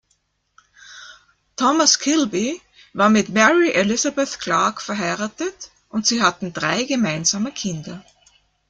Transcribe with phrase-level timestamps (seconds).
[1.55, 2.59] Thomas Kilby
[2.93, 8.03] war mit Mary Elizabeth Clark verheiratet und sie hatten drei gemeinsame Kinder.